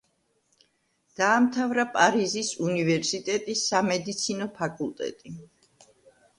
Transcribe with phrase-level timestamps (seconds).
[1.19, 5.39] დაამთავრა პარიზის უნივერსიტეტის სამედიცინი ფაკულტეტი.